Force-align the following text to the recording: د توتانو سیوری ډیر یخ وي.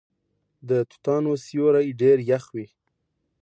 د 0.69 0.71
توتانو 0.89 1.31
سیوری 1.45 1.87
ډیر 2.01 2.17
یخ 2.31 2.43
وي. 2.55 2.67